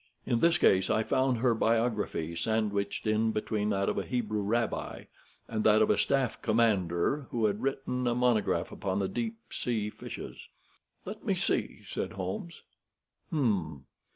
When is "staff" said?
5.99-6.41